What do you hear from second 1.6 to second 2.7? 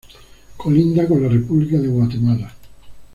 de Guatemala.